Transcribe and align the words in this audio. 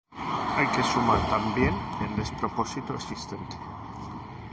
Hay 0.57 0.65
que 0.75 0.81
sumar 0.81 1.29
también 1.29 1.75
el 2.01 2.15
despropósito 2.15 2.95
existente 2.95 3.55